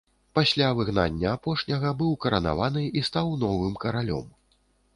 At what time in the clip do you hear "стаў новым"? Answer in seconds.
3.11-3.79